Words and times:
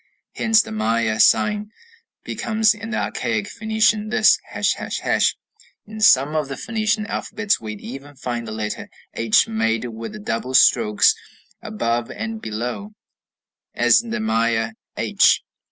Hence 0.35 0.63
the 0.63 0.71
Maya 0.71 1.19
sign 1.19 1.69
becomes 2.23 2.73
in 2.73 2.89
the 2.89 2.97
archaic 2.97 3.47
Phoenician 3.47 4.09
this, 4.09 4.39
###. 4.45 5.05
In 5.85 5.99
some 6.01 6.35
of 6.35 6.47
the 6.47 6.57
Phoenician 6.57 7.05
alphabets 7.05 7.61
we 7.61 7.75
even 7.75 8.15
find 8.15 8.47
the 8.47 8.51
letter 8.51 8.89
h 9.13 9.47
made 9.47 9.85
with 9.85 10.13
the 10.13 10.19
double 10.19 10.55
strokes 10.55 11.13
above 11.61 12.09
and 12.09 12.41
below, 12.41 12.95
as 13.75 14.01
in 14.01 14.09
the 14.09 14.19
Maya 14.19 14.71
h. 14.97 15.43